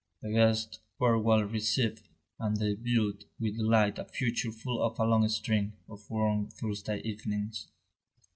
The 0.23 0.31
guests 0.33 0.79
were 0.97 1.19
well 1.19 1.43
received, 1.43 2.07
and 2.39 2.57
they 2.57 2.73
viewed 2.73 3.25
with 3.39 3.57
delight 3.59 3.99
a 3.99 4.05
future 4.05 4.49
full 4.51 4.81
of 4.81 4.97
a 4.97 5.05
long 5.05 5.29
string 5.29 5.73
of 5.87 6.09
warm 6.09 6.49
Thursday 6.49 7.01
evenings. 7.03 7.67